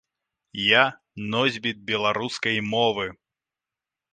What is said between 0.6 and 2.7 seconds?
Я носьбіт беларускай